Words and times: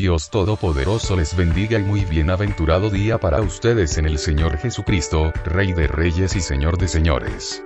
Dios 0.00 0.30
Todopoderoso 0.30 1.14
les 1.14 1.36
bendiga 1.36 1.78
y 1.78 1.82
muy 1.82 2.06
bienaventurado 2.06 2.88
día 2.88 3.18
para 3.18 3.42
ustedes 3.42 3.98
en 3.98 4.06
el 4.06 4.16
Señor 4.16 4.56
Jesucristo, 4.56 5.30
Rey 5.44 5.74
de 5.74 5.88
Reyes 5.88 6.34
y 6.36 6.40
Señor 6.40 6.78
de 6.78 6.88
Señores. 6.88 7.62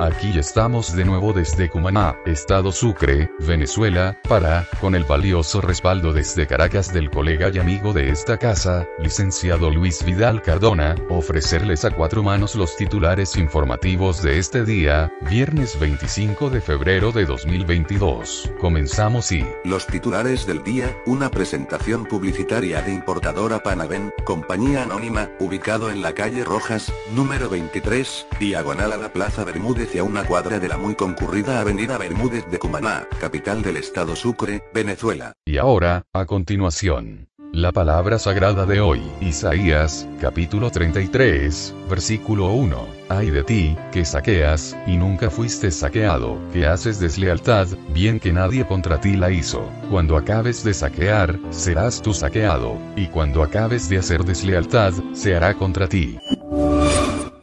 Aquí 0.00 0.38
estamos 0.38 0.94
de 0.94 1.04
nuevo 1.04 1.32
desde 1.32 1.68
Cumaná, 1.68 2.16
Estado 2.24 2.70
Sucre, 2.70 3.32
Venezuela, 3.40 4.16
para, 4.28 4.64
con 4.80 4.94
el 4.94 5.02
valioso 5.02 5.60
respaldo 5.60 6.12
desde 6.12 6.46
Caracas 6.46 6.92
del 6.92 7.10
colega 7.10 7.50
y 7.52 7.58
amigo 7.58 7.92
de 7.92 8.10
esta 8.10 8.36
casa, 8.36 8.86
licenciado 9.00 9.70
Luis 9.70 10.04
Vidal 10.04 10.40
Cardona, 10.40 10.94
ofrecerles 11.08 11.84
a 11.84 11.90
cuatro 11.90 12.22
manos 12.22 12.54
los 12.54 12.76
titulares 12.76 13.36
informativos 13.36 14.22
de 14.22 14.38
este 14.38 14.64
día, 14.64 15.12
viernes 15.28 15.76
25 15.80 16.48
de 16.48 16.60
febrero 16.60 17.10
de 17.10 17.26
2022. 17.26 18.52
Comenzamos 18.60 19.32
y... 19.32 19.44
Los 19.64 19.88
titulares 19.88 20.46
del 20.46 20.62
día, 20.62 20.96
una 21.06 21.28
presentación 21.28 22.06
publicitaria 22.06 22.82
de 22.82 22.92
importadora 22.92 23.64
Panaven, 23.64 24.12
compañía 24.24 24.84
anónima, 24.84 25.28
ubicado 25.40 25.90
en 25.90 26.02
la 26.02 26.12
calle 26.14 26.44
Rojas, 26.44 26.92
número 27.16 27.48
23, 27.48 28.28
diagonal 28.38 28.92
a 28.92 28.96
la 28.96 29.12
Plaza 29.12 29.42
Bermúdez 29.42 29.87
y 29.92 29.98
a 29.98 30.04
una 30.04 30.24
cuadra 30.24 30.58
de 30.58 30.68
la 30.68 30.76
muy 30.76 30.94
concurrida 30.94 31.60
Avenida 31.60 31.98
Bermúdez 31.98 32.50
de 32.50 32.58
Cumaná, 32.58 33.06
capital 33.20 33.62
del 33.62 33.76
estado 33.76 34.16
Sucre, 34.16 34.62
Venezuela. 34.74 35.32
Y 35.44 35.58
ahora, 35.58 36.04
a 36.12 36.26
continuación, 36.26 37.28
la 37.52 37.72
palabra 37.72 38.18
sagrada 38.18 38.66
de 38.66 38.80
hoy, 38.80 39.00
Isaías, 39.20 40.06
capítulo 40.20 40.70
33, 40.70 41.74
versículo 41.88 42.52
1. 42.52 42.86
Ay 43.08 43.30
de 43.30 43.42
ti, 43.42 43.76
que 43.90 44.04
saqueas, 44.04 44.76
y 44.86 44.96
nunca 44.96 45.30
fuiste 45.30 45.70
saqueado, 45.70 46.38
que 46.52 46.66
haces 46.66 47.00
deslealtad, 47.00 47.66
bien 47.94 48.20
que 48.20 48.34
nadie 48.34 48.66
contra 48.66 49.00
ti 49.00 49.16
la 49.16 49.30
hizo. 49.30 49.66
Cuando 49.90 50.16
acabes 50.18 50.62
de 50.62 50.74
saquear, 50.74 51.38
serás 51.48 52.02
tú 52.02 52.12
saqueado, 52.12 52.76
y 52.96 53.06
cuando 53.06 53.42
acabes 53.42 53.88
de 53.88 53.98
hacer 53.98 54.24
deslealtad, 54.24 54.92
se 55.14 55.34
hará 55.34 55.54
contra 55.54 55.88
ti. 55.88 56.18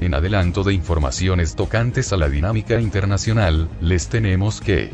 En 0.00 0.14
adelanto 0.14 0.62
de 0.62 0.72
informaciones 0.72 1.54
tocantes 1.54 2.12
a 2.12 2.16
la 2.16 2.28
dinámica 2.28 2.80
internacional, 2.80 3.68
les 3.82 4.08
tenemos 4.08 4.62
que 4.62 4.92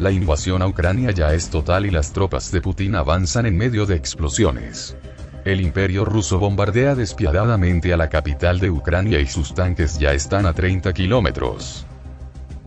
la 0.00 0.10
invasión 0.10 0.62
a 0.62 0.66
Ucrania 0.66 1.12
ya 1.12 1.32
es 1.32 1.48
total 1.48 1.86
y 1.86 1.90
las 1.90 2.12
tropas 2.12 2.50
de 2.50 2.60
Putin 2.60 2.96
avanzan 2.96 3.46
en 3.46 3.56
medio 3.56 3.86
de 3.86 3.94
explosiones. 3.94 4.96
El 5.44 5.60
imperio 5.60 6.04
ruso 6.04 6.40
bombardea 6.40 6.96
despiadadamente 6.96 7.92
a 7.92 7.96
la 7.96 8.08
capital 8.08 8.58
de 8.58 8.68
Ucrania 8.68 9.20
y 9.20 9.26
sus 9.26 9.54
tanques 9.54 9.96
ya 9.98 10.12
están 10.12 10.44
a 10.44 10.52
30 10.52 10.92
kilómetros. 10.92 11.86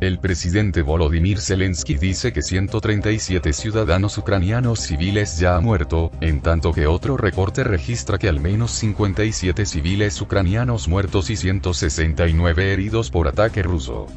El 0.01 0.17
presidente 0.17 0.81
Volodymyr 0.81 1.41
Zelensky 1.41 1.95
dice 1.95 2.31
que 2.31 2.41
137 2.41 3.51
ciudadanos 3.51 4.17
ucranianos 4.17 4.79
civiles 4.79 5.37
ya 5.37 5.57
han 5.57 5.65
muerto, 5.65 6.09
en 6.21 6.39
tanto 6.39 6.71
que 6.71 6.87
otro 6.87 7.17
reporte 7.17 7.65
registra 7.65 8.17
que 8.17 8.29
al 8.29 8.39
menos 8.39 8.71
57 8.71 9.65
civiles 9.65 10.21
ucranianos 10.21 10.87
muertos 10.87 11.29
y 11.29 11.35
169 11.35 12.71
heridos 12.71 13.11
por 13.11 13.27
ataque 13.27 13.61
ruso. 13.61 14.07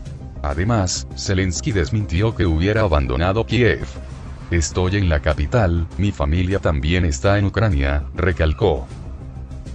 Además, 0.43 1.09
Zelensky 1.17 1.73
desmintió 1.73 2.37
que 2.37 2.47
hubiera 2.47 2.83
abandonado 2.83 3.45
Kiev. 3.45 3.89
Estoy 4.53 4.99
en 4.99 5.09
la 5.09 5.19
capital, 5.19 5.89
mi 5.99 6.13
familia 6.13 6.61
también 6.61 7.05
está 7.05 7.39
en 7.39 7.47
Ucrania, 7.47 8.05
recalcó. 8.15 8.87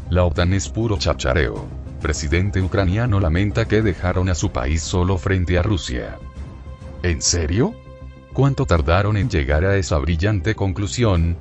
La 0.09 0.23
OTAN 0.23 0.53
es 0.53 0.69
puro 0.69 0.97
chachareo. 0.97 1.76
Presidente 2.01 2.61
ucraniano 2.61 3.19
lamenta 3.19 3.67
que 3.67 3.81
dejaron 3.81 4.29
a 4.29 4.35
su 4.35 4.51
país 4.51 4.83
solo 4.83 5.17
frente 5.17 5.57
a 5.57 5.63
Rusia. 5.63 6.19
¿En 7.01 7.21
serio? 7.21 7.73
¿Cuánto 8.33 8.65
tardaron 8.65 9.17
en 9.17 9.29
llegar 9.29 9.65
a 9.65 9.77
esa 9.77 9.97
brillante 9.97 10.53
conclusión? 10.53 11.37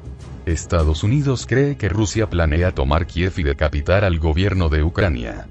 Estados 0.47 1.03
Unidos 1.03 1.45
cree 1.47 1.77
que 1.77 1.91
Rusia 1.91 2.31
planea 2.31 2.73
tomar 2.73 3.07
Kiev 3.07 3.35
y 3.37 3.43
decapitar 3.43 4.05
al 4.05 4.19
gobierno 4.19 4.71
de 4.71 4.83
Ucrania. 4.83 5.47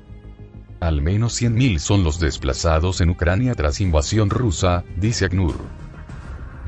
Al 0.80 1.02
menos 1.02 1.40
100.000 1.40 1.80
son 1.80 2.04
los 2.04 2.20
desplazados 2.20 3.00
en 3.02 3.10
Ucrania 3.12 3.54
tras 3.54 3.82
invasión 3.82 4.30
rusa, 4.30 4.84
dice 4.98 5.26
ACNUR. 5.26 5.56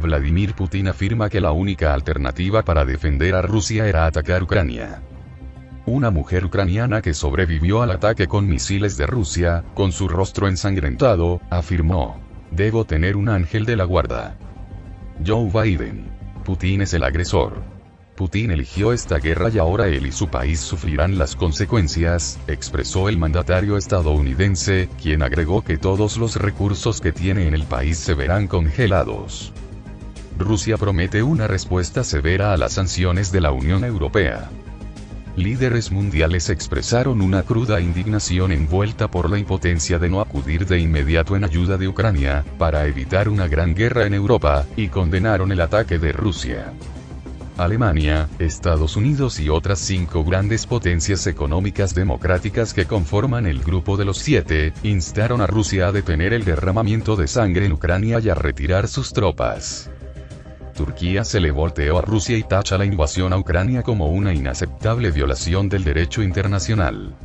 Vladimir 0.02 0.54
Putin 0.54 0.90
afirma 0.90 1.30
que 1.30 1.42
la 1.42 1.52
única 1.52 1.94
alternativa 1.94 2.62
para 2.62 2.86
defender 2.86 3.34
a 3.34 3.42
Rusia 3.42 3.88
era 3.88 4.06
atacar 4.06 4.44
Ucrania. 4.44 5.02
Una 5.88 6.12
mujer 6.12 6.44
ucraniana 6.44 7.02
que 7.02 7.14
sobrevivió 7.14 7.82
al 7.82 7.92
ataque 7.92 8.28
con 8.28 8.46
misiles 8.46 8.98
de 8.98 9.08
Rusia, 9.08 9.64
con 9.74 9.94
su 9.94 10.10
rostro 10.10 10.50
ensangrentado, 10.50 11.40
afirmó, 11.50 12.20
Debo 12.52 12.84
tener 12.84 13.16
un 13.16 13.30
ángel 13.30 13.64
de 13.64 13.78
la 13.78 13.86
guarda. 13.86 14.36
Joe 15.26 15.50
Biden. 15.50 16.12
Putin 16.44 16.82
es 16.82 16.94
el 16.94 17.04
agresor. 17.04 17.64
Putin 18.18 18.52
eligió 18.52 18.92
esta 18.92 19.20
guerra 19.20 19.50
y 19.50 19.60
ahora 19.60 19.88
él 19.88 20.06
y 20.06 20.12
su 20.12 20.28
país 20.28 20.60
sufrirán 20.60 21.18
las 21.18 21.38
consecuencias, 21.38 22.38
expresó 22.48 23.08
el 23.08 23.18
mandatario 23.18 23.78
estadounidense, 23.78 24.90
quien 25.02 25.22
agregó 25.22 25.64
que 25.64 25.78
todos 25.78 26.18
los 26.18 26.36
recursos 26.36 27.00
que 27.00 27.14
tiene 27.14 27.48
en 27.48 27.54
el 27.54 27.64
país 27.64 27.98
se 27.98 28.14
verán 28.14 28.48
congelados. 28.48 29.54
Rusia 30.38 30.76
promete 30.76 31.24
una 31.24 31.48
respuesta 31.48 32.04
severa 32.04 32.52
a 32.52 32.58
las 32.58 32.74
sanciones 32.74 33.32
de 33.32 33.40
la 33.40 33.54
Unión 33.54 33.86
Europea. 33.86 34.50
Líderes 35.38 35.92
mundiales 35.92 36.50
expresaron 36.50 37.22
una 37.22 37.44
cruda 37.44 37.80
indignación 37.80 38.52
envuelta 38.52 39.08
por 39.08 39.30
la 39.30 39.38
impotencia 39.38 40.00
de 40.00 40.10
no 40.10 40.20
acudir 40.20 40.66
de 40.66 40.80
inmediato 40.80 41.36
en 41.36 41.44
ayuda 41.44 41.78
de 41.78 41.88
Ucrania, 41.88 42.44
para 42.58 42.88
evitar 42.88 43.30
una 43.30 43.48
gran 43.48 43.76
guerra 43.76 44.08
en 44.08 44.16
Europa, 44.16 44.66
y 44.76 44.88
condenaron 44.88 45.52
el 45.52 45.62
ataque 45.62 46.00
de 46.00 46.12
Rusia. 46.12 46.74
Alemania, 47.56 48.28
Estados 48.40 48.96
Unidos 48.96 49.40
y 49.40 49.50
otras 49.50 49.78
cinco 49.78 50.24
grandes 50.24 50.66
potencias 50.66 51.28
económicas 51.28 51.94
democráticas 51.94 52.74
que 52.74 52.86
conforman 52.86 53.46
el 53.46 53.60
Grupo 53.60 53.96
de 53.96 54.06
los 54.06 54.18
Siete, 54.18 54.74
instaron 54.82 55.42
a 55.42 55.46
Rusia 55.46 55.90
a 55.90 55.92
detener 55.92 56.34
el 56.34 56.46
derramamiento 56.46 57.16
de 57.16 57.28
sangre 57.28 57.68
en 57.68 57.74
Ucrania 57.74 58.20
y 58.20 58.30
a 58.30 58.36
retirar 58.36 58.88
sus 58.88 59.14
tropas. 59.14 59.92
Turquía 60.78 61.24
se 61.24 61.40
le 61.40 61.50
volteó 61.50 61.98
a 61.98 62.04
Rusia 62.04 62.38
y 62.38 62.44
tacha 62.44 62.78
la 62.78 62.86
invasión 62.86 63.34
a 63.34 63.38
Ucrania 63.38 63.82
como 63.82 64.12
una 64.12 64.32
inaceptable 64.32 65.10
violación 65.10 65.70
del 65.70 65.84
derecho 65.84 66.22
internacional. 66.22 67.16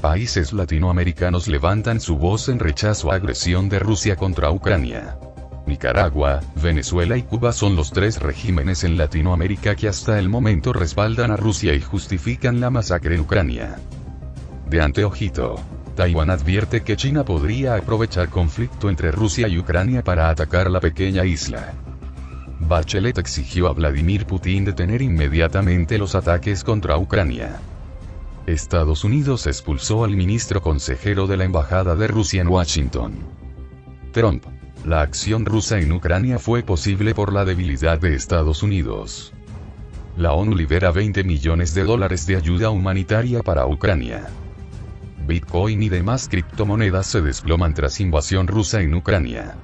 Países 0.00 0.52
latinoamericanos 0.52 1.48
levantan 1.48 2.00
su 2.00 2.16
voz 2.16 2.48
en 2.48 2.60
rechazo 2.60 3.10
a 3.10 3.16
agresión 3.16 3.68
de 3.68 3.80
Rusia 3.80 4.14
contra 4.14 4.52
Ucrania. 4.52 5.18
Nicaragua, 5.66 6.38
Venezuela 6.62 7.16
y 7.16 7.22
Cuba 7.22 7.52
son 7.52 7.74
los 7.74 7.90
tres 7.90 8.20
regímenes 8.20 8.84
en 8.84 8.96
Latinoamérica 8.96 9.74
que 9.74 9.88
hasta 9.88 10.20
el 10.20 10.28
momento 10.28 10.72
respaldan 10.72 11.32
a 11.32 11.36
Rusia 11.36 11.74
y 11.74 11.80
justifican 11.80 12.60
la 12.60 12.70
masacre 12.70 13.16
en 13.16 13.22
Ucrania. 13.22 13.76
De 14.70 14.80
anteojito. 14.80 15.56
Taiwán 15.96 16.30
advierte 16.30 16.82
que 16.82 16.96
China 16.96 17.24
podría 17.24 17.74
aprovechar 17.74 18.28
conflicto 18.28 18.88
entre 18.88 19.10
Rusia 19.10 19.48
y 19.48 19.58
Ucrania 19.58 20.04
para 20.04 20.30
atacar 20.30 20.70
la 20.70 20.78
pequeña 20.78 21.24
isla. 21.24 21.74
Bachelet 22.60 23.18
exigió 23.18 23.68
a 23.68 23.72
Vladimir 23.72 24.26
Putin 24.26 24.64
detener 24.64 25.00
inmediatamente 25.00 25.96
los 25.96 26.14
ataques 26.14 26.64
contra 26.64 26.98
Ucrania. 26.98 27.60
Estados 28.46 29.04
Unidos 29.04 29.46
expulsó 29.46 30.04
al 30.04 30.16
ministro 30.16 30.60
consejero 30.60 31.26
de 31.26 31.36
la 31.36 31.44
Embajada 31.44 31.94
de 31.94 32.08
Rusia 32.08 32.40
en 32.40 32.48
Washington. 32.48 33.14
Trump. 34.12 34.44
La 34.84 35.02
acción 35.02 35.44
rusa 35.44 35.78
en 35.80 35.92
Ucrania 35.92 36.38
fue 36.38 36.62
posible 36.62 37.14
por 37.14 37.32
la 37.32 37.44
debilidad 37.44 37.98
de 37.98 38.14
Estados 38.14 38.62
Unidos. 38.62 39.32
La 40.16 40.32
ONU 40.32 40.56
libera 40.56 40.90
20 40.90 41.24
millones 41.24 41.74
de 41.74 41.84
dólares 41.84 42.26
de 42.26 42.36
ayuda 42.36 42.70
humanitaria 42.70 43.42
para 43.42 43.66
Ucrania. 43.66 44.26
Bitcoin 45.26 45.82
y 45.82 45.88
demás 45.88 46.28
criptomonedas 46.28 47.06
se 47.06 47.20
desploman 47.20 47.74
tras 47.74 48.00
invasión 48.00 48.46
rusa 48.46 48.80
en 48.80 48.94
Ucrania. 48.94 49.56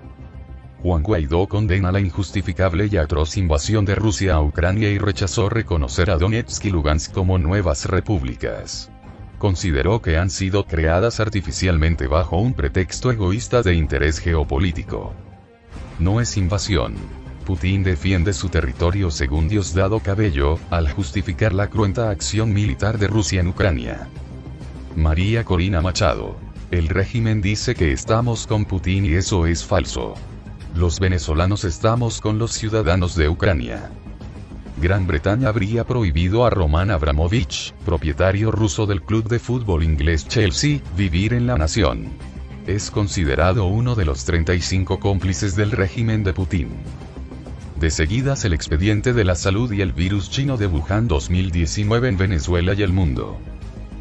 Juan 0.84 1.02
Guaidó 1.02 1.46
condena 1.46 1.90
la 1.90 1.98
injustificable 1.98 2.90
y 2.92 2.98
atroz 2.98 3.38
invasión 3.38 3.86
de 3.86 3.94
Rusia 3.94 4.34
a 4.34 4.42
Ucrania 4.42 4.90
y 4.90 4.98
rechazó 4.98 5.48
reconocer 5.48 6.10
a 6.10 6.18
Donetsk 6.18 6.62
y 6.66 6.70
Lugansk 6.70 7.10
como 7.10 7.38
nuevas 7.38 7.86
repúblicas. 7.86 8.90
Consideró 9.38 10.02
que 10.02 10.18
han 10.18 10.28
sido 10.28 10.66
creadas 10.66 11.20
artificialmente 11.20 12.06
bajo 12.06 12.36
un 12.36 12.52
pretexto 12.52 13.10
egoísta 13.10 13.62
de 13.62 13.72
interés 13.72 14.18
geopolítico. 14.18 15.14
No 15.98 16.20
es 16.20 16.36
invasión. 16.36 16.96
Putin 17.46 17.82
defiende 17.82 18.34
su 18.34 18.50
territorio 18.50 19.10
según 19.10 19.48
Diosdado 19.48 20.00
Cabello, 20.00 20.58
al 20.68 20.92
justificar 20.92 21.54
la 21.54 21.70
cruenta 21.70 22.10
acción 22.10 22.52
militar 22.52 22.98
de 22.98 23.06
Rusia 23.06 23.40
en 23.40 23.48
Ucrania. 23.48 24.06
María 24.94 25.44
Corina 25.44 25.80
Machado. 25.80 26.36
El 26.70 26.90
régimen 26.90 27.40
dice 27.40 27.74
que 27.74 27.90
estamos 27.90 28.46
con 28.46 28.66
Putin 28.66 29.06
y 29.06 29.14
eso 29.14 29.46
es 29.46 29.64
falso. 29.64 30.14
Los 30.74 30.98
venezolanos 30.98 31.62
estamos 31.62 32.20
con 32.20 32.38
los 32.38 32.50
ciudadanos 32.50 33.14
de 33.14 33.28
Ucrania. 33.28 33.92
Gran 34.82 35.06
Bretaña 35.06 35.48
habría 35.48 35.84
prohibido 35.84 36.44
a 36.44 36.50
Roman 36.50 36.90
Abramovich, 36.90 37.72
propietario 37.84 38.50
ruso 38.50 38.84
del 38.84 39.00
club 39.00 39.28
de 39.28 39.38
fútbol 39.38 39.84
inglés 39.84 40.26
Chelsea, 40.26 40.80
vivir 40.96 41.32
en 41.32 41.46
la 41.46 41.56
nación. 41.56 42.08
Es 42.66 42.90
considerado 42.90 43.66
uno 43.66 43.94
de 43.94 44.04
los 44.04 44.24
35 44.24 44.98
cómplices 44.98 45.54
del 45.54 45.70
régimen 45.70 46.24
de 46.24 46.32
Putin. 46.32 46.70
De 47.78 47.88
seguidas 47.92 48.44
el 48.44 48.52
expediente 48.52 49.12
de 49.12 49.22
la 49.22 49.36
salud 49.36 49.70
y 49.70 49.80
el 49.80 49.92
virus 49.92 50.28
chino 50.28 50.56
de 50.56 50.66
Wuhan 50.66 51.06
2019 51.06 52.08
en 52.08 52.16
Venezuela 52.16 52.74
y 52.74 52.82
el 52.82 52.92
mundo. 52.92 53.38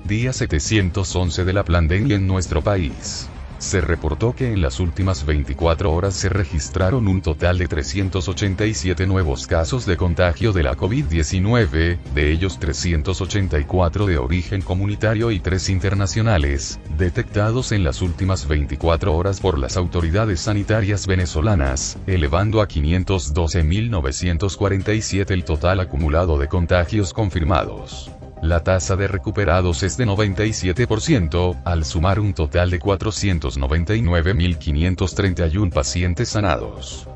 Día 0.05 0.33
711 0.33 1.45
de 1.45 1.53
la 1.53 1.63
pandemia 1.63 2.15
en 2.15 2.25
nuestro 2.25 2.63
país 2.63 3.29
se 3.63 3.81
reportó 3.81 4.36
que 4.36 4.51
en 4.51 4.62
las 4.62 4.80
últimas 4.80 5.25
24 5.25 5.92
horas 5.92 6.13
se 6.13 6.30
registraron 6.30 7.07
un 7.07 7.21
total 7.21 7.57
de 7.57 7.68
387 7.68 9.07
nuevos 9.07 9.48
casos 9.48 9.86
de 9.86 9.98
contagio 9.98 10.54
de 10.54 10.63
la 10.63 10.75
COVID-19, 10.75 11.98
de 12.13 12.31
ellos 12.31 12.60
384 12.60 14.06
de 14.06 14.18
origen 14.18 14.62
comunitario 14.62 15.31
y 15.31 15.39
3 15.39 15.69
internacionales, 15.69 16.80
detectados 16.98 17.71
en 17.71 17.83
las 17.83 18.01
últimas 18.01 18.48
24 18.48 19.15
horas 19.15 19.39
por 19.39 19.57
las 19.57 19.77
autoridades 19.77 20.42
sanitarias 20.42 21.07
venezolanas, 21.07 21.98
elevando 22.06 22.62
a 22.62 22.68
512.947 22.68 25.31
el 25.31 25.44
total 25.44 25.80
acumulado 25.80 26.38
de 26.38 26.48
contagios 26.48 27.13
confirmados. 27.13 28.12
La 28.43 28.61
tasa 28.61 28.95
de 28.97 29.07
recuperados 29.07 29.81
es 29.83 29.95
de 29.95 30.05
97%, 30.05 31.61
al 31.63 31.85
sumar 31.85 32.19
un 32.19 32.33
total 32.33 32.71
de 32.71 32.81
499.531 32.81 35.71
pacientes 35.71 36.27
sanados. 36.27 37.07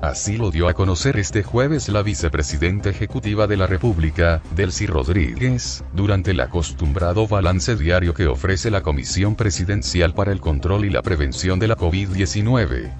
Así 0.00 0.38
lo 0.38 0.50
dio 0.50 0.68
a 0.68 0.72
conocer 0.72 1.18
este 1.18 1.42
jueves 1.42 1.90
la 1.90 2.00
vicepresidenta 2.00 2.88
ejecutiva 2.88 3.46
de 3.46 3.58
la 3.58 3.66
República, 3.66 4.40
Delcy 4.54 4.86
Rodríguez, 4.86 5.84
durante 5.92 6.30
el 6.30 6.40
acostumbrado 6.40 7.28
balance 7.28 7.76
diario 7.76 8.14
que 8.14 8.26
ofrece 8.26 8.70
la 8.70 8.80
Comisión 8.80 9.36
Presidencial 9.36 10.14
para 10.14 10.32
el 10.32 10.40
Control 10.40 10.86
y 10.86 10.90
la 10.90 11.02
Prevención 11.02 11.58
de 11.58 11.68
la 11.68 11.76
COVID-19. 11.76 12.94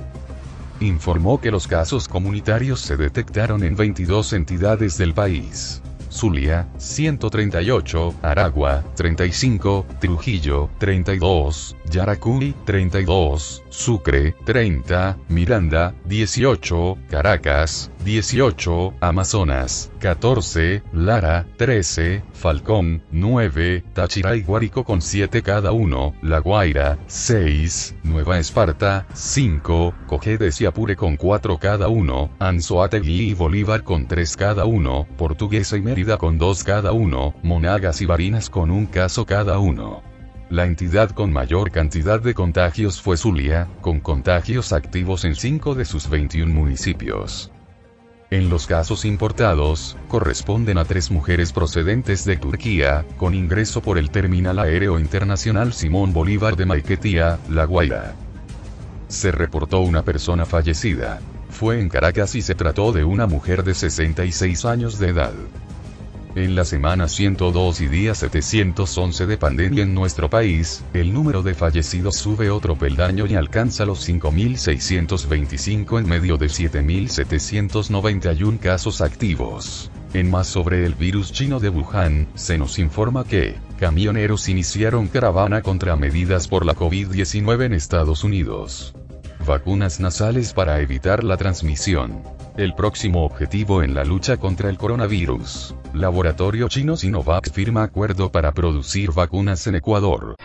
Informó 0.80 1.40
que 1.40 1.50
los 1.50 1.66
casos 1.66 2.06
comunitarios 2.06 2.80
se 2.80 2.98
detectaron 2.98 3.64
en 3.64 3.76
22 3.76 4.34
entidades 4.34 4.98
del 4.98 5.14
país. 5.14 5.80
Zulia, 6.10 6.68
138, 6.78 8.14
Aragua, 8.22 8.84
35, 8.94 9.86
Trujillo, 10.00 10.70
32, 10.78 11.76
Yaracuy, 11.90 12.54
32, 12.64 13.62
Sucre, 13.68 14.34
30, 14.44 15.18
Miranda, 15.28 15.94
18, 16.04 16.98
Caracas, 17.10 17.90
18, 18.04 18.94
Amazonas, 19.00 19.90
14, 19.98 20.82
Lara, 20.92 21.46
13, 21.56 22.22
Falcón, 22.32 23.02
9, 23.10 23.84
Táchira 23.92 24.36
y 24.36 24.42
Guárico 24.42 24.84
con 24.84 25.02
7 25.02 25.42
cada 25.42 25.72
uno, 25.72 26.14
La 26.22 26.38
Guaira, 26.38 26.98
6, 27.08 27.96
Nueva 28.04 28.38
Esparta, 28.38 29.06
5, 29.12 29.94
Cojedes 30.06 30.60
y 30.60 30.66
Apure 30.66 30.94
con 30.94 31.16
4 31.16 31.58
cada 31.58 31.88
uno, 31.88 32.30
Anzoátegui 32.38 33.30
y 33.30 33.34
Bolívar 33.34 33.82
con 33.82 34.06
3 34.06 34.36
cada 34.36 34.64
uno, 34.66 35.06
Portuguesa 35.16 35.76
y 35.76 35.82
Mérida 35.82 36.05
con 36.16 36.38
2 36.38 36.62
cada 36.62 36.92
uno, 36.92 37.34
Monagas 37.42 38.00
y 38.00 38.06
Barinas 38.06 38.48
con 38.48 38.70
un 38.70 38.86
caso 38.86 39.26
cada 39.26 39.58
uno. 39.58 40.02
La 40.48 40.64
entidad 40.64 41.10
con 41.10 41.32
mayor 41.32 41.72
cantidad 41.72 42.20
de 42.20 42.32
contagios 42.32 43.02
fue 43.02 43.16
Zulia, 43.16 43.66
con 43.80 43.98
contagios 43.98 44.72
activos 44.72 45.24
en 45.24 45.34
5 45.34 45.74
de 45.74 45.84
sus 45.84 46.08
21 46.08 46.54
municipios. 46.54 47.50
En 48.30 48.48
los 48.48 48.68
casos 48.68 49.04
importados, 49.04 49.96
corresponden 50.06 50.78
a 50.78 50.84
tres 50.84 51.10
mujeres 51.10 51.52
procedentes 51.52 52.24
de 52.24 52.36
Turquía, 52.36 53.04
con 53.16 53.34
ingreso 53.34 53.82
por 53.82 53.98
el 53.98 54.10
Terminal 54.10 54.60
Aéreo 54.60 55.00
Internacional 55.00 55.72
Simón 55.72 56.12
Bolívar 56.12 56.54
de 56.54 56.66
Maiquetía, 56.66 57.40
La 57.50 57.64
Guaira. 57.64 58.14
Se 59.08 59.32
reportó 59.32 59.80
una 59.80 60.02
persona 60.02 60.44
fallecida. 60.44 61.18
Fue 61.50 61.80
en 61.80 61.88
Caracas 61.88 62.36
y 62.36 62.42
se 62.42 62.54
trató 62.54 62.92
de 62.92 63.02
una 63.02 63.26
mujer 63.26 63.64
de 63.64 63.74
66 63.74 64.64
años 64.64 65.00
de 65.00 65.08
edad. 65.08 65.32
En 66.36 66.54
la 66.54 66.64
semana 66.66 67.08
102 67.08 67.80
y 67.80 67.88
día 67.88 68.14
711 68.14 69.24
de 69.24 69.38
pandemia 69.38 69.84
en 69.84 69.94
nuestro 69.94 70.28
país, 70.28 70.84
el 70.92 71.14
número 71.14 71.42
de 71.42 71.54
fallecidos 71.54 72.16
sube 72.16 72.50
otro 72.50 72.76
peldaño 72.76 73.24
y 73.24 73.36
alcanza 73.36 73.86
los 73.86 74.06
5.625 74.06 75.98
en 75.98 76.06
medio 76.06 76.36
de 76.36 76.48
7.791 76.48 78.58
casos 78.58 79.00
activos. 79.00 79.90
En 80.12 80.30
más 80.30 80.46
sobre 80.46 80.84
el 80.84 80.94
virus 80.94 81.32
chino 81.32 81.58
de 81.58 81.70
Wuhan, 81.70 82.28
se 82.34 82.58
nos 82.58 82.78
informa 82.78 83.24
que, 83.24 83.56
camioneros 83.78 84.50
iniciaron 84.50 85.08
caravana 85.08 85.62
contra 85.62 85.96
medidas 85.96 86.48
por 86.48 86.66
la 86.66 86.74
COVID-19 86.74 87.64
en 87.64 87.72
Estados 87.72 88.24
Unidos. 88.24 88.94
Vacunas 89.46 90.00
nasales 90.00 90.52
para 90.52 90.82
evitar 90.82 91.24
la 91.24 91.38
transmisión. 91.38 92.22
El 92.56 92.72
próximo 92.74 93.26
objetivo 93.26 93.82
en 93.82 93.92
la 93.92 94.02
lucha 94.02 94.38
contra 94.38 94.70
el 94.70 94.78
coronavirus. 94.78 95.74
Laboratorio 95.92 96.68
chino 96.68 96.96
Sinovac 96.96 97.52
firma 97.52 97.82
acuerdo 97.82 98.32
para 98.32 98.52
producir 98.52 99.12
vacunas 99.12 99.66
en 99.66 99.74
Ecuador. 99.74 100.36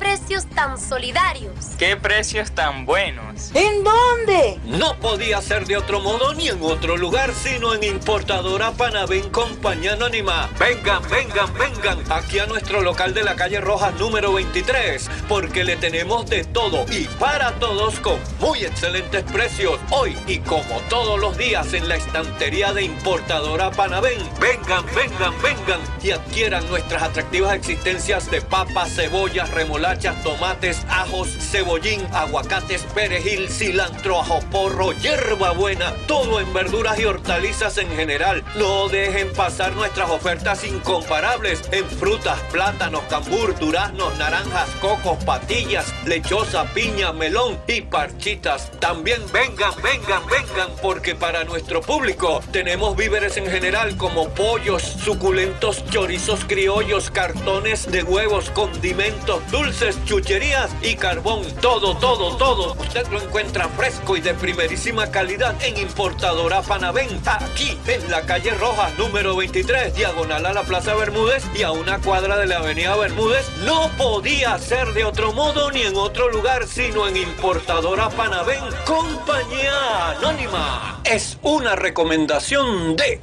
¡Qué 0.00 0.06
precios 0.06 0.46
tan 0.46 0.80
solidarios! 0.80 1.52
¡Qué 1.78 1.94
precios 1.94 2.50
tan 2.52 2.86
buenos! 2.86 3.50
¿En 3.54 3.84
dónde? 3.84 4.58
No 4.64 4.96
podía 4.96 5.42
ser 5.42 5.66
de 5.66 5.76
otro 5.76 6.00
modo 6.00 6.32
ni 6.32 6.48
en 6.48 6.62
otro 6.62 6.96
lugar, 6.96 7.34
sino 7.34 7.74
en 7.74 7.84
Importadora 7.84 8.72
Panavén 8.72 9.28
Compañía 9.28 9.92
Anónima. 9.92 10.48
Vengan, 10.58 11.02
vengan, 11.10 11.52
vengan 11.52 11.98
aquí 12.10 12.38
a 12.38 12.46
nuestro 12.46 12.80
local 12.80 13.12
de 13.12 13.24
la 13.24 13.36
calle 13.36 13.60
Roja 13.60 13.90
número 13.92 14.32
23, 14.32 15.10
porque 15.28 15.64
le 15.64 15.76
tenemos 15.76 16.24
de 16.30 16.44
todo 16.44 16.86
y 16.90 17.04
para 17.18 17.52
todos 17.58 18.00
con 18.00 18.18
muy 18.38 18.64
excelentes 18.64 19.22
precios. 19.24 19.78
Hoy 19.90 20.16
y 20.26 20.38
como 20.38 20.80
todos 20.88 21.20
los 21.20 21.36
días 21.36 21.74
en 21.74 21.88
la 21.88 21.96
estantería 21.96 22.72
de 22.72 22.84
Importadora 22.84 23.70
Panavén. 23.70 24.18
Vengan, 24.40 24.84
vengan, 24.94 25.34
vengan 25.42 25.80
y 26.02 26.12
adquieran 26.12 26.66
nuestras 26.70 27.02
atractivas 27.02 27.54
existencias 27.54 28.30
de 28.30 28.40
papas, 28.40 28.94
cebollas, 28.94 29.50
tomates, 29.98 30.84
ajos, 30.88 31.28
cebollín, 31.28 32.06
aguacates, 32.12 32.82
perejil, 32.94 33.48
cilantro, 33.48 34.20
ajo 34.20 34.40
porro, 34.50 34.92
hierba 34.92 35.52
buena, 35.52 35.92
todo 36.06 36.40
en 36.40 36.52
verduras 36.52 36.98
y 37.00 37.04
hortalizas 37.04 37.76
en 37.78 37.88
general. 37.90 38.44
No 38.56 38.88
dejen 38.88 39.32
pasar 39.32 39.72
nuestras 39.74 40.10
ofertas 40.10 40.64
incomparables 40.64 41.62
en 41.72 41.84
frutas, 41.86 42.38
plátanos, 42.52 43.02
cambur, 43.10 43.58
duraznos, 43.58 44.16
naranjas, 44.16 44.68
cocos, 44.80 45.22
patillas, 45.24 45.92
lechosa, 46.06 46.64
piña, 46.72 47.12
melón 47.12 47.58
y 47.66 47.80
parchitas. 47.80 48.70
También 48.78 49.20
vengan, 49.32 49.72
vengan, 49.82 50.22
vengan, 50.26 50.70
porque 50.82 51.14
para 51.14 51.44
nuestro 51.44 51.80
público 51.80 52.40
tenemos 52.52 52.96
víveres 52.96 53.36
en 53.36 53.46
general 53.46 53.96
como 53.96 54.28
pollos, 54.30 54.82
suculentos 54.82 55.84
chorizos 55.90 56.44
criollos, 56.44 57.10
cartones 57.10 57.90
de 57.90 58.02
huevos, 58.02 58.50
condimentos, 58.50 59.42
dulces, 59.50 59.79
chucherías 60.04 60.70
y 60.82 60.94
carbón. 60.94 61.42
Todo, 61.60 61.96
todo, 61.96 62.36
todo. 62.36 62.72
Usted 62.74 63.06
lo 63.08 63.20
encuentra 63.20 63.68
fresco 63.68 64.16
y 64.16 64.20
de 64.20 64.34
primerísima 64.34 65.10
calidad 65.10 65.54
en 65.64 65.78
Importadora 65.78 66.60
Panavén. 66.62 67.08
Aquí 67.24 67.78
en 67.86 68.10
la 68.10 68.22
calle 68.22 68.50
Roja, 68.52 68.90
número 68.98 69.34
23, 69.36 69.94
diagonal 69.94 70.44
a 70.44 70.52
la 70.52 70.62
Plaza 70.64 70.94
Bermúdez 70.94 71.44
y 71.54 71.62
a 71.62 71.72
una 71.72 71.98
cuadra 71.98 72.36
de 72.36 72.46
la 72.46 72.58
Avenida 72.58 72.94
Bermúdez. 72.96 73.50
No 73.64 73.90
podía 73.96 74.58
ser 74.58 74.92
de 74.92 75.04
otro 75.04 75.32
modo 75.32 75.70
ni 75.70 75.82
en 75.82 75.96
otro 75.96 76.30
lugar 76.30 76.66
sino 76.66 77.08
en 77.08 77.16
Importadora 77.16 78.10
Panavén. 78.10 78.60
Compañía 78.84 80.10
Anónima. 80.18 81.00
Es 81.04 81.38
una 81.42 81.74
recomendación 81.74 82.96
de 82.96 83.20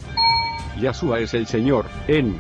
Yasua 0.80 1.20
es 1.20 1.34
el 1.34 1.48
Señor, 1.48 1.86
en 2.08 2.40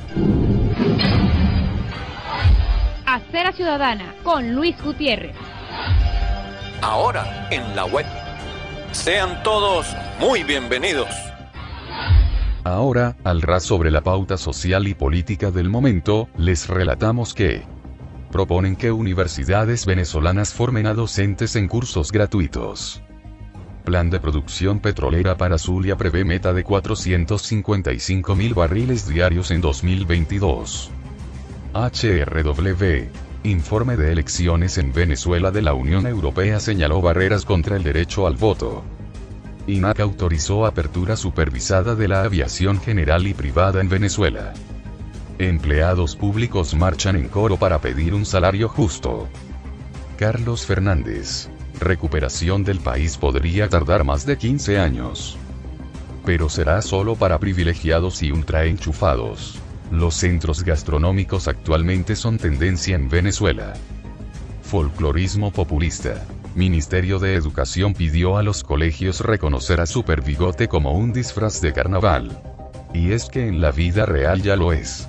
Acera 3.17 3.51
Ciudadana 3.51 4.13
con 4.21 4.53
Luis 4.53 4.79
Gutiérrez. 4.83 5.35
Ahora 6.83 7.47
en 7.49 7.75
la 7.75 7.85
web. 7.85 8.05
Sean 8.91 9.41
todos 9.41 9.87
muy 10.19 10.43
bienvenidos. 10.43 11.09
Ahora, 12.63 13.15
al 13.23 13.41
ras 13.41 13.63
sobre 13.63 13.89
la 13.89 14.01
pauta 14.01 14.37
social 14.37 14.87
y 14.87 14.93
política 14.93 15.49
del 15.49 15.67
momento, 15.67 16.29
les 16.37 16.67
relatamos 16.67 17.33
que 17.33 17.63
proponen 18.31 18.75
que 18.75 18.91
universidades 18.91 19.87
venezolanas 19.87 20.53
formen 20.53 20.85
a 20.85 20.93
docentes 20.93 21.55
en 21.55 21.67
cursos 21.67 22.11
gratuitos. 22.11 23.01
Plan 23.83 24.11
de 24.11 24.19
producción 24.19 24.79
petrolera 24.79 25.37
para 25.37 25.57
Zulia 25.57 25.97
prevé 25.97 26.23
meta 26.23 26.53
de 26.53 26.63
455 26.63 28.35
mil 28.35 28.53
barriles 28.53 29.07
diarios 29.07 29.49
en 29.49 29.61
2022. 29.61 30.91
HRW. 31.73 33.09
Informe 33.43 33.97
de 33.97 34.11
elecciones 34.11 34.77
en 34.77 34.93
Venezuela 34.93 35.51
de 35.51 35.61
la 35.61 35.73
Unión 35.73 36.07
Europea 36.07 36.59
señaló 36.59 37.01
barreras 37.01 37.45
contra 37.45 37.77
el 37.77 37.83
derecho 37.83 38.27
al 38.27 38.35
voto. 38.35 38.83
INAC 39.67 39.99
autorizó 39.99 40.65
apertura 40.65 41.15
supervisada 41.15 41.95
de 41.95 42.07
la 42.07 42.23
aviación 42.23 42.79
general 42.79 43.27
y 43.27 43.33
privada 43.33 43.81
en 43.81 43.89
Venezuela. 43.89 44.53
Empleados 45.39 46.15
públicos 46.15 46.73
marchan 46.73 47.15
en 47.15 47.27
coro 47.27 47.57
para 47.57 47.79
pedir 47.79 48.13
un 48.13 48.25
salario 48.25 48.69
justo. 48.69 49.27
Carlos 50.17 50.65
Fernández. 50.65 51.49
Recuperación 51.79 52.63
del 52.63 52.79
país 52.79 53.17
podría 53.17 53.69
tardar 53.69 54.03
más 54.03 54.25
de 54.25 54.37
15 54.37 54.79
años. 54.79 55.37
Pero 56.25 56.49
será 56.49 56.81
solo 56.81 57.15
para 57.15 57.37
privilegiados 57.37 58.23
y 58.23 58.31
ultraenchufados. 58.31 59.59
Los 59.91 60.15
centros 60.15 60.63
gastronómicos 60.63 61.47
actualmente 61.47 62.15
son 62.17 62.37
tendencia 62.37 62.95
en 62.95 63.07
Venezuela. 63.09 63.73
Folclorismo 64.63 65.51
populista. 65.51 66.25
Ministerio 66.55 67.19
de 67.19 67.35
Educación 67.35 67.93
pidió 67.93 68.37
a 68.37 68.43
los 68.43 68.63
colegios 68.63 69.21
reconocer 69.21 69.79
a 69.79 69.85
Superbigote 69.85 70.67
como 70.67 70.91
un 70.91 71.13
disfraz 71.13 71.61
de 71.61 71.71
carnaval. 71.71 72.41
Y 72.93 73.13
es 73.13 73.29
que 73.29 73.47
en 73.47 73.61
la 73.61 73.71
vida 73.71 74.05
real 74.05 74.41
ya 74.41 74.57
lo 74.57 74.73
es. 74.73 75.07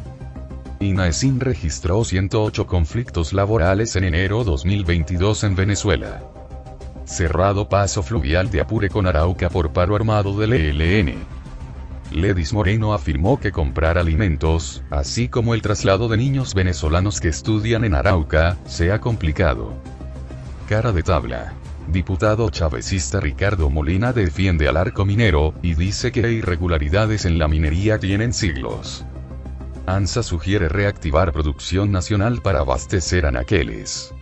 INAESIN 0.78 1.40
registró 1.40 2.04
108 2.04 2.68
conflictos 2.68 3.32
laborales 3.32 3.96
en 3.96 4.04
enero 4.04 4.44
2022 4.44 5.42
en 5.42 5.56
Venezuela. 5.56 6.22
Cerrado 7.04 7.68
paso 7.68 8.04
fluvial 8.04 8.48
de 8.50 8.60
Apure 8.60 8.90
con 8.90 9.08
Arauca 9.08 9.48
por 9.48 9.72
paro 9.72 9.96
armado 9.96 10.38
del 10.38 10.52
ELN. 10.52 11.37
Ledis 12.10 12.54
Moreno 12.54 12.94
afirmó 12.94 13.38
que 13.38 13.52
comprar 13.52 13.98
alimentos, 13.98 14.82
así 14.90 15.28
como 15.28 15.54
el 15.54 15.60
traslado 15.60 16.08
de 16.08 16.16
niños 16.16 16.54
venezolanos 16.54 17.20
que 17.20 17.28
estudian 17.28 17.84
en 17.84 17.94
Arauca, 17.94 18.56
sea 18.66 19.00
complicado. 19.00 19.74
Cara 20.68 20.92
de 20.92 21.02
tabla. 21.02 21.52
Diputado 21.86 22.48
chavecista 22.50 23.20
Ricardo 23.20 23.70
Molina 23.70 24.12
defiende 24.12 24.68
al 24.68 24.76
arco 24.76 25.04
minero, 25.04 25.54
y 25.62 25.74
dice 25.74 26.10
que 26.12 26.32
irregularidades 26.32 27.24
en 27.24 27.38
la 27.38 27.48
minería 27.48 27.98
tienen 27.98 28.32
siglos. 28.32 29.04
ANSA 29.86 30.22
sugiere 30.22 30.68
reactivar 30.68 31.32
producción 31.32 31.90
nacional 31.92 32.42
para 32.42 32.60
abastecer 32.60 33.24
anaqueles. 33.24 34.14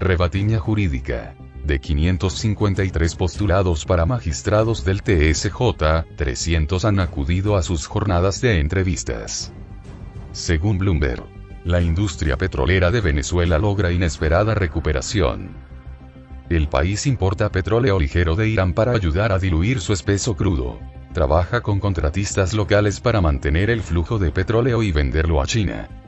Rebatiña 0.00 0.58
jurídica. 0.58 1.34
De 1.64 1.78
553 1.78 3.14
postulados 3.14 3.84
para 3.84 4.04
magistrados 4.04 4.84
del 4.84 5.02
TSJ, 5.02 6.16
300 6.16 6.84
han 6.84 6.98
acudido 6.98 7.56
a 7.56 7.62
sus 7.62 7.86
jornadas 7.86 8.40
de 8.40 8.58
entrevistas. 8.58 9.52
Según 10.32 10.78
Bloomberg, 10.78 11.22
la 11.64 11.80
industria 11.80 12.36
petrolera 12.36 12.90
de 12.90 13.00
Venezuela 13.00 13.58
logra 13.58 13.92
inesperada 13.92 14.56
recuperación. 14.56 15.50
El 16.50 16.68
país 16.68 17.06
importa 17.06 17.52
petróleo 17.52 18.00
ligero 18.00 18.34
de 18.34 18.48
Irán 18.48 18.74
para 18.74 18.92
ayudar 18.92 19.30
a 19.30 19.38
diluir 19.38 19.80
su 19.80 19.92
espeso 19.92 20.36
crudo. 20.36 20.80
Trabaja 21.14 21.60
con 21.60 21.78
contratistas 21.78 22.54
locales 22.54 22.98
para 22.98 23.20
mantener 23.20 23.70
el 23.70 23.82
flujo 23.82 24.18
de 24.18 24.32
petróleo 24.32 24.82
y 24.82 24.90
venderlo 24.90 25.40
a 25.40 25.46
China. 25.46 26.01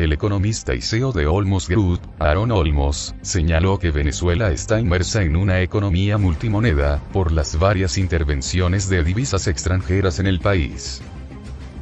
El 0.00 0.14
economista 0.14 0.74
y 0.74 0.80
CEO 0.80 1.12
de 1.12 1.26
Olmos 1.26 1.68
Group, 1.68 2.00
Aaron 2.20 2.52
Olmos, 2.52 3.14
señaló 3.20 3.78
que 3.78 3.90
Venezuela 3.90 4.50
está 4.50 4.80
inmersa 4.80 5.22
en 5.24 5.36
una 5.36 5.60
economía 5.60 6.16
multimoneda, 6.16 7.02
por 7.12 7.32
las 7.32 7.58
varias 7.58 7.98
intervenciones 7.98 8.88
de 8.88 9.04
divisas 9.04 9.46
extranjeras 9.46 10.18
en 10.18 10.26
el 10.26 10.40
país. 10.40 11.02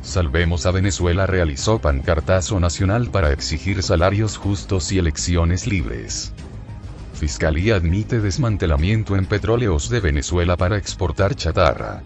Salvemos 0.03 0.67
a 0.67 0.73
Venezuela 0.73 1.29
realizó 1.29 1.79
pancartazo 1.79 2.59
nacional 2.59 3.09
para 3.09 3.33
exigir 3.33 3.85
salarios 3.85 4.37
justos 4.37 4.91
y 4.91 4.99
elecciones 4.99 5.69
libres. 5.69 6.33
Fiscalía 7.15 7.77
admite 7.77 8.19
desmantelamiento 8.19 9.15
en 9.15 9.27
petróleos 9.27 9.91
de 9.91 10.01
Venezuela 10.01 10.57
para 10.57 10.77
exportar 10.77 11.37
chatarra. 11.37 12.03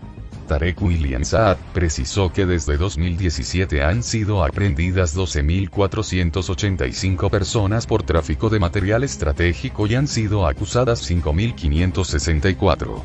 Tarek 0.52 0.82
William 0.82 1.24
Saad, 1.24 1.56
precisó 1.72 2.30
que 2.30 2.44
desde 2.44 2.76
2017 2.76 3.82
han 3.82 4.02
sido 4.02 4.44
aprendidas 4.44 5.16
12.485 5.16 7.30
personas 7.30 7.86
por 7.86 8.02
tráfico 8.02 8.50
de 8.50 8.60
material 8.60 9.02
estratégico 9.02 9.86
y 9.86 9.94
han 9.94 10.06
sido 10.06 10.46
acusadas 10.46 11.10
5.564. 11.10 13.02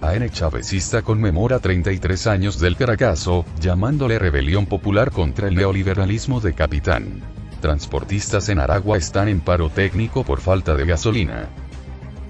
AN 0.00 0.28
Chavecista 0.30 1.02
conmemora 1.02 1.60
33 1.60 2.26
años 2.26 2.58
del 2.58 2.76
Caracazo, 2.76 3.44
llamándole 3.60 4.18
rebelión 4.18 4.66
popular 4.66 5.12
contra 5.12 5.46
el 5.46 5.54
neoliberalismo 5.54 6.40
de 6.40 6.52
Capitán. 6.52 7.22
Transportistas 7.60 8.48
en 8.48 8.58
Aragua 8.58 8.98
están 8.98 9.28
en 9.28 9.38
paro 9.38 9.70
técnico 9.70 10.24
por 10.24 10.40
falta 10.40 10.74
de 10.74 10.84
gasolina. 10.84 11.48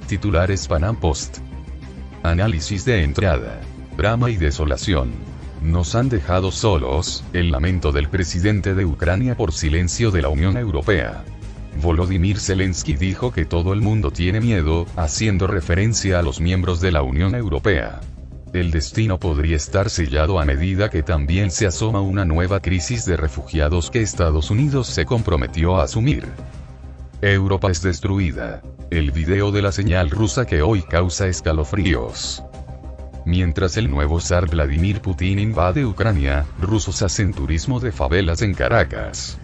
Titulares 0.06 0.68
Panam 0.68 0.96
Post. 0.96 1.38
Análisis 2.22 2.84
de 2.84 3.02
entrada. 3.02 3.62
Drama 3.96 4.30
y 4.30 4.36
desolación. 4.36 5.10
Nos 5.62 5.94
han 5.94 6.10
dejado 6.10 6.50
solos, 6.50 7.24
el 7.32 7.50
lamento 7.50 7.92
del 7.92 8.10
presidente 8.10 8.74
de 8.74 8.84
Ucrania 8.84 9.36
por 9.36 9.52
silencio 9.52 10.10
de 10.10 10.20
la 10.20 10.28
Unión 10.28 10.58
Europea. 10.58 11.24
Volodymyr 11.80 12.38
Zelensky 12.38 12.94
dijo 12.94 13.32
que 13.32 13.46
todo 13.46 13.72
el 13.72 13.80
mundo 13.80 14.10
tiene 14.10 14.40
miedo, 14.40 14.84
haciendo 14.96 15.46
referencia 15.46 16.18
a 16.18 16.22
los 16.22 16.42
miembros 16.42 16.82
de 16.82 16.92
la 16.92 17.00
Unión 17.00 17.34
Europea. 17.34 18.00
El 18.52 18.70
destino 18.70 19.18
podría 19.18 19.56
estar 19.56 19.88
sellado 19.88 20.40
a 20.40 20.44
medida 20.44 20.90
que 20.90 21.02
también 21.02 21.50
se 21.50 21.66
asoma 21.66 22.02
una 22.02 22.26
nueva 22.26 22.60
crisis 22.60 23.06
de 23.06 23.16
refugiados 23.16 23.90
que 23.90 24.02
Estados 24.02 24.50
Unidos 24.50 24.88
se 24.88 25.06
comprometió 25.06 25.76
a 25.76 25.84
asumir. 25.84 26.26
Europa 27.22 27.70
es 27.70 27.80
destruida. 27.80 28.60
El 28.90 29.10
video 29.10 29.52
de 29.52 29.62
la 29.62 29.72
señal 29.72 30.10
rusa 30.10 30.44
que 30.44 30.60
hoy 30.60 30.82
causa 30.82 31.28
escalofríos. 31.28 32.42
Mientras 33.26 33.76
el 33.76 33.90
nuevo 33.90 34.20
zar 34.20 34.48
Vladimir 34.48 35.00
Putin 35.00 35.40
invade 35.40 35.84
Ucrania, 35.84 36.46
rusos 36.60 37.02
hacen 37.02 37.34
turismo 37.34 37.80
de 37.80 37.90
favelas 37.90 38.40
en 38.40 38.54
Caracas. 38.54 39.36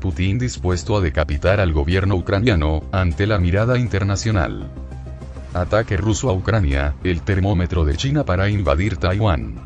Putin 0.00 0.38
dispuesto 0.38 0.96
a 0.96 1.02
decapitar 1.02 1.60
al 1.60 1.74
gobierno 1.74 2.16
ucraniano, 2.16 2.82
ante 2.92 3.26
la 3.26 3.38
mirada 3.38 3.78
internacional. 3.78 4.70
Ataque 5.52 5.98
ruso 5.98 6.30
a 6.30 6.32
Ucrania, 6.32 6.94
el 7.04 7.20
termómetro 7.20 7.84
de 7.84 7.94
China 7.94 8.24
para 8.24 8.48
invadir 8.48 8.96
Taiwán. 8.96 9.56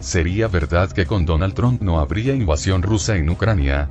¿Sería 0.00 0.48
verdad 0.48 0.90
que 0.90 1.06
con 1.06 1.24
Donald 1.26 1.54
Trump 1.54 1.80
no 1.80 2.00
habría 2.00 2.34
invasión 2.34 2.82
rusa 2.82 3.16
en 3.16 3.30
Ucrania? 3.30 3.88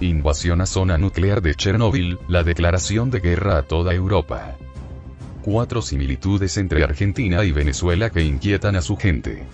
Invasión 0.00 0.60
a 0.60 0.66
zona 0.66 0.98
nuclear 0.98 1.40
de 1.40 1.54
Chernóbil, 1.54 2.18
la 2.28 2.42
declaración 2.42 3.10
de 3.10 3.20
guerra 3.20 3.56
a 3.56 3.62
toda 3.62 3.94
Europa 3.94 4.58
cuatro 5.42 5.82
similitudes 5.82 6.56
entre 6.56 6.84
Argentina 6.84 7.44
y 7.44 7.52
Venezuela 7.52 8.10
que 8.10 8.22
inquietan 8.22 8.76
a 8.76 8.82
su 8.82 8.96
gente. 8.96 9.44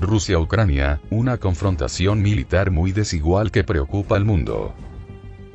Rusia-Ucrania, 0.00 1.00
una 1.10 1.38
confrontación 1.38 2.20
militar 2.20 2.70
muy 2.70 2.92
desigual 2.92 3.50
que 3.50 3.64
preocupa 3.64 4.16
al 4.16 4.24
mundo. 4.24 4.74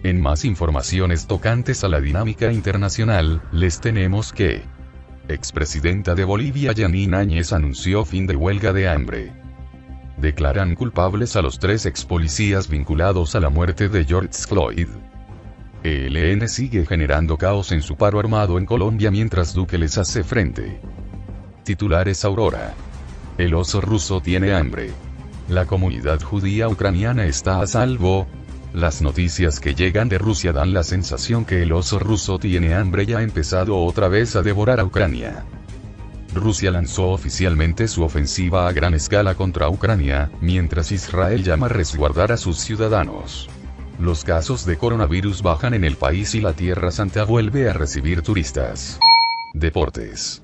En 0.03 0.20
más 0.20 0.46
informaciones 0.46 1.27
tocantes 1.27 1.84
a 1.84 1.88
la 1.88 2.01
dinámica 2.01 2.51
internacional, 2.51 3.41
les 3.51 3.79
tenemos 3.79 4.34
que... 4.34 4.63
Expresidenta 5.27 6.15
de 6.15 6.24
Bolivia 6.24 6.72
Yanine 6.72 7.15
Áñez 7.15 7.53
anunció 7.53 8.03
fin 8.03 8.25
de 8.25 8.36
huelga 8.36 8.74
de 8.74 8.89
hambre. 8.89 9.31
Declaran 10.17 10.75
culpables 10.75 11.36
a 11.36 11.41
los 11.41 11.60
tres 11.60 11.86
ex 11.86 12.03
policías 12.05 12.67
vinculados 12.67 13.36
a 13.36 13.39
la 13.39 13.50
muerte 13.50 13.89
de 13.89 14.03
George 14.05 14.34
Floyd. 14.34 14.88
ELN 15.84 16.48
sigue 16.48 16.86
generando 16.86 17.38
caos 17.38 17.72
en 17.72 17.82
su 17.82 17.96
paro 17.96 18.20
armado 18.20 18.60
en 18.60 18.66
Colombia 18.66 19.10
mientras 19.10 19.54
Duque 19.54 19.80
les 19.80 19.98
hace 19.98 20.24
frente. 20.24 20.80
Titulares 21.64 22.24
Aurora. 22.24 22.76
El 23.38 23.56
oso 23.56 23.82
ruso 23.82 24.22
tiene 24.22 24.54
hambre. 24.54 24.92
La 25.50 25.66
comunidad 25.66 26.22
judía 26.22 26.70
ucraniana 26.70 27.26
está 27.26 27.62
a 27.62 27.68
salvo. 27.68 28.28
Las 28.74 29.02
noticias 29.02 29.60
que 29.60 29.74
llegan 29.74 30.08
de 30.08 30.20
Rusia 30.20 30.54
dan 30.54 30.74
la 30.74 30.84
sensación 30.84 31.46
que 31.46 31.64
el 31.64 31.72
oso 31.72 31.98
ruso 31.98 32.38
tiene 32.38 32.76
hambre 32.76 33.06
y 33.08 33.14
ha 33.14 33.24
empezado 33.24 33.78
otra 33.78 34.08
vez 34.08 34.36
a 34.36 34.44
devorar 34.44 34.80
a 34.80 34.86
Ucrania. 34.86 35.46
Rusia 36.34 36.72
lanzó 36.72 37.10
oficialmente 37.10 37.88
su 37.88 38.04
ofensiva 38.04 38.68
a 38.68 38.72
gran 38.72 38.94
escala 38.94 39.34
contra 39.36 39.68
Ucrania, 39.68 40.32
mientras 40.42 40.92
Israel 40.92 41.44
llama 41.44 41.66
a 41.66 41.70
resguardar 41.70 42.32
a 42.32 42.38
sus 42.38 42.60
ciudadanos. 42.60 43.50
Los 44.00 44.24
casos 44.24 44.66
de 44.66 44.78
coronavirus 44.78 45.42
bajan 45.42 45.74
en 45.74 45.84
el 45.84 45.96
país 45.96 46.34
y 46.36 46.42
la 46.42 46.54
Tierra 46.54 46.92
Santa 46.92 47.24
vuelve 47.24 47.70
a 47.70 47.74
recibir 47.74 48.22
turistas. 48.22 49.00
Deportes. 49.54 50.42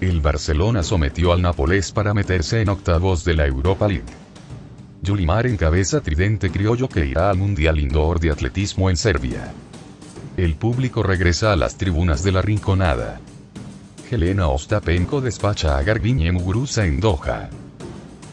El 0.00 0.20
Barcelona 0.20 0.82
sometió 0.82 1.32
al 1.32 1.42
Nápoles 1.42 1.92
para 1.92 2.14
meterse 2.14 2.62
en 2.62 2.68
octavos 2.68 3.24
de 3.24 3.34
la 3.34 3.46
Europa 3.46 3.88
League. 3.88 4.04
Yulimar 5.02 5.46
encabeza 5.46 6.00
Tridente 6.00 6.50
Criollo 6.50 6.88
que 6.88 7.06
irá 7.06 7.30
al 7.30 7.38
Mundial 7.38 7.78
Indoor 7.78 8.20
de 8.20 8.30
Atletismo 8.30 8.88
en 8.90 8.96
Serbia. 8.96 9.52
El 10.36 10.54
público 10.54 11.02
regresa 11.02 11.52
a 11.52 11.56
las 11.56 11.76
tribunas 11.76 12.22
de 12.22 12.32
la 12.32 12.42
Rinconada. 12.42 13.20
Helena 14.10 14.48
Ostapenko 14.48 15.20
despacha 15.20 15.76
a 15.76 15.82
Garbiñe 15.82 16.32
Muguruza 16.32 16.86
en 16.86 17.00
Doha. 17.00 17.50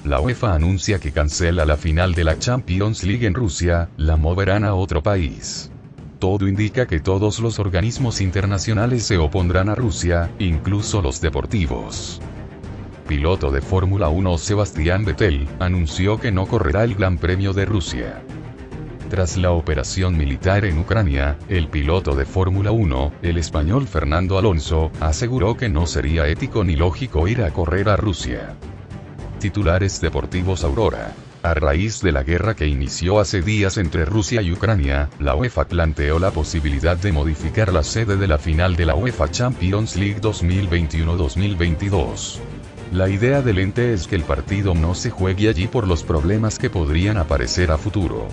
La 0.08 0.22
UEFA 0.22 0.54
anuncia 0.54 1.00
que 1.00 1.12
cancela 1.12 1.66
la 1.66 1.76
final 1.76 2.14
de 2.14 2.24
la 2.24 2.40
Champions 2.40 3.04
League 3.04 3.28
en 3.28 3.34
Rusia, 3.34 3.90
la 3.98 4.16
moverán 4.16 4.64
a 4.64 4.74
otro 4.74 5.04
país. 5.04 5.70
Todo 6.18 6.48
indica 6.48 6.86
que 6.88 7.02
todos 7.02 7.40
los 7.40 7.60
organismos 7.60 8.22
internacionales 8.22 9.04
se 9.04 9.18
opondrán 9.18 9.68
a 9.68 9.76
Rusia, 9.76 10.32
incluso 10.40 11.02
los 11.02 11.20
deportivos. 11.20 12.22
Piloto 13.06 13.52
de 13.52 13.60
Fórmula 13.60 14.08
1 14.08 14.38
Sebastián 14.38 15.04
Vettel, 15.04 15.46
anunció 15.60 16.18
que 16.18 16.32
no 16.32 16.46
correrá 16.46 16.86
el 16.86 16.96
Gran 16.96 17.18
Premio 17.18 17.52
de 17.52 17.66
Rusia. 17.66 18.24
Tras 19.10 19.36
la 19.36 19.52
operación 19.52 20.18
militar 20.18 20.64
en 20.64 20.80
Ucrania, 20.80 21.38
el 21.50 21.68
piloto 21.68 22.16
de 22.16 22.26
Fórmula 22.26 22.72
1, 22.72 23.12
el 23.24 23.38
español 23.38 23.86
Fernando 23.86 24.38
Alonso, 24.38 24.90
aseguró 25.02 25.58
que 25.58 25.68
no 25.68 25.86
sería 25.86 26.30
ético 26.30 26.64
ni 26.64 26.78
lógico 26.78 27.28
ir 27.28 27.42
a 27.42 27.52
correr 27.52 27.90
a 27.90 27.98
Rusia. 27.98 28.56
Titulares 29.48 30.01
deportivos 30.01 30.66
Aurora. 30.66 31.13
A 31.42 31.54
raíz 31.54 32.01
de 32.01 32.12
la 32.12 32.24
guerra 32.24 32.54
que 32.54 32.68
inició 32.68 33.22
hace 33.22 33.42
días 33.42 33.77
entre 33.77 34.04
Rusia 34.04 34.42
y 34.42 34.51
Ucrania, 34.51 35.10
la 35.20 35.36
UEFA 35.36 35.70
planteó 35.70 36.20
la 36.20 36.32
posibilidad 36.32 36.98
de 36.98 37.13
modificar 37.13 37.72
la 37.72 37.82
sede 37.82 38.18
de 38.18 38.27
la 38.27 38.39
final 38.39 38.75
de 38.75 38.86
la 38.86 38.96
UEFA 38.96 39.32
Champions 39.32 39.96
League 39.96 40.20
2021-2022. 40.20 42.39
La 42.92 43.08
idea 43.08 43.42
del 43.42 43.60
ente 43.60 43.94
es 43.94 44.06
que 44.06 44.18
el 44.18 44.24
partido 44.24 44.75
no 44.75 44.94
se 44.94 45.12
juegue 45.12 45.48
allí 45.48 45.68
por 45.68 45.88
los 45.88 46.04
problemas 46.04 46.60
que 46.60 46.70
podrían 46.70 47.16
aparecer 47.16 47.72
a 47.72 47.77
futuro. 47.77 48.27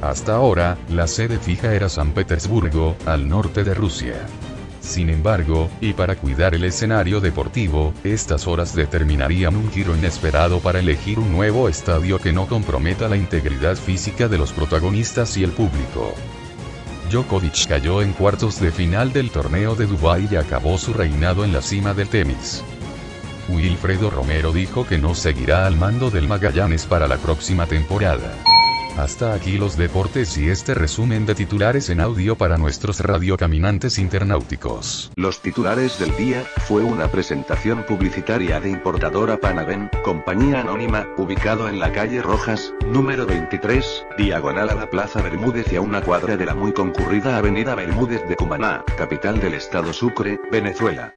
Hasta 0.00 0.34
ahora, 0.34 0.78
la 0.88 1.06
sede 1.06 1.38
fija 1.38 1.74
era 1.74 1.90
San 1.90 2.12
Petersburgo, 2.12 2.96
al 3.04 3.28
norte 3.28 3.64
de 3.64 3.74
Rusia. 3.74 4.14
Sin 4.84 5.08
embargo, 5.08 5.70
y 5.80 5.94
para 5.94 6.14
cuidar 6.14 6.54
el 6.54 6.62
escenario 6.62 7.20
deportivo, 7.20 7.94
estas 8.04 8.46
horas 8.46 8.74
determinarían 8.74 9.56
un 9.56 9.70
giro 9.72 9.96
inesperado 9.96 10.60
para 10.60 10.78
elegir 10.78 11.18
un 11.18 11.32
nuevo 11.32 11.68
estadio 11.70 12.18
que 12.18 12.32
no 12.32 12.46
comprometa 12.46 13.08
la 13.08 13.16
integridad 13.16 13.76
física 13.76 14.28
de 14.28 14.36
los 14.36 14.52
protagonistas 14.52 15.36
y 15.38 15.42
el 15.42 15.52
público. 15.52 16.14
Djokovic 17.10 17.66
cayó 17.66 18.02
en 18.02 18.12
cuartos 18.12 18.60
de 18.60 18.70
final 18.70 19.12
del 19.12 19.30
torneo 19.30 19.74
de 19.74 19.86
Dubái 19.86 20.28
y 20.30 20.36
acabó 20.36 20.76
su 20.76 20.92
reinado 20.92 21.44
en 21.44 21.52
la 21.52 21.62
cima 21.62 21.94
del 21.94 22.08
tenis. 22.08 22.62
Wilfredo 23.48 24.10
Romero 24.10 24.52
dijo 24.52 24.86
que 24.86 24.98
no 24.98 25.14
seguirá 25.14 25.66
al 25.66 25.76
mando 25.76 26.10
del 26.10 26.28
Magallanes 26.28 26.86
para 26.86 27.08
la 27.08 27.16
próxima 27.16 27.66
temporada. 27.66 28.34
Hasta 28.96 29.34
aquí 29.34 29.58
los 29.58 29.76
deportes 29.76 30.38
y 30.38 30.48
este 30.48 30.72
resumen 30.72 31.26
de 31.26 31.34
titulares 31.34 31.90
en 31.90 32.00
audio 32.00 32.36
para 32.36 32.58
nuestros 32.58 33.00
radiocaminantes 33.00 33.98
internauticos. 33.98 35.10
Los 35.16 35.42
titulares 35.42 35.98
del 35.98 36.16
día, 36.16 36.44
fue 36.68 36.84
una 36.84 37.08
presentación 37.08 37.84
publicitaria 37.84 38.60
de 38.60 38.70
importadora 38.70 39.38
Panaven, 39.38 39.90
compañía 40.04 40.60
anónima, 40.60 41.08
ubicado 41.16 41.68
en 41.68 41.80
la 41.80 41.92
calle 41.92 42.22
Rojas, 42.22 42.72
número 42.86 43.26
23, 43.26 44.06
diagonal 44.16 44.70
a 44.70 44.76
la 44.76 44.88
Plaza 44.88 45.20
Bermúdez 45.22 45.72
y 45.72 45.76
a 45.76 45.80
una 45.80 46.00
cuadra 46.00 46.36
de 46.36 46.46
la 46.46 46.54
muy 46.54 46.72
concurrida 46.72 47.36
Avenida 47.36 47.74
Bermúdez 47.74 48.22
de 48.28 48.36
Cumaná, 48.36 48.84
capital 48.96 49.40
del 49.40 49.54
estado 49.54 49.92
Sucre, 49.92 50.38
Venezuela. 50.52 51.16